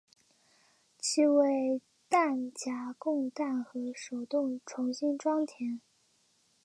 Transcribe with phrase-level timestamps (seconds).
[0.97, 5.79] 其为弹匣供弹和手动重新装填。